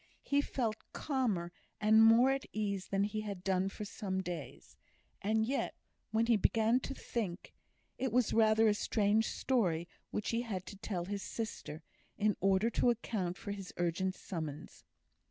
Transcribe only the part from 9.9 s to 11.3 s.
which he had to tell his